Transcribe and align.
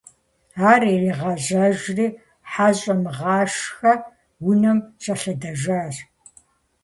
Ар 0.71 0.81
иригъэжьэжри, 0.93 2.07
ХьэщӀэмыгъашхэ 2.51 3.93
унэм 4.47 4.79
щӀэлъэдэжащ. 5.03 5.95